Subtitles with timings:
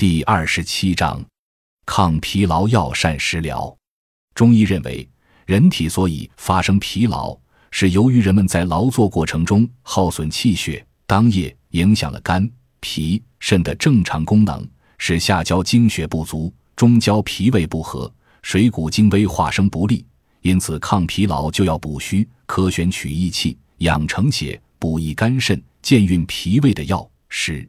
[0.00, 1.20] 第二十七章
[1.84, 3.76] 抗疲劳药膳食疗。
[4.32, 5.08] 中医认为
[5.44, 7.36] 人体所以发生疲劳
[7.72, 12.48] 是由于人们在劳作过程中耗损气血当夜影响了肝
[12.78, 14.64] 脾肾的正常功能
[14.98, 18.08] 使下焦精血不足中焦脾胃不和
[18.42, 20.06] 水谷精微化生不利
[20.42, 27.68] 因此抗疲劳就要补虚可选取益气养成血补益肝肾健运脾胃的药食